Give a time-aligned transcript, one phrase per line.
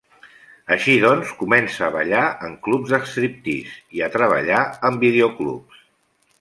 [0.75, 5.89] Així doncs, comença a ballar en clubs de striptease, i a treballar en videoclubs.